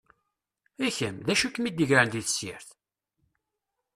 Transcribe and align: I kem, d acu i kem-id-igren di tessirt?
I 0.87 0.89
kem, 0.97 1.15
d 1.25 1.27
acu 1.33 1.45
i 1.47 1.51
kem-id-igren 1.51 2.09
di 2.11 2.21
tessirt? 2.25 2.69